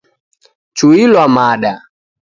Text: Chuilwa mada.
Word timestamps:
Chuilwa 0.77 1.25
mada. 1.35 1.73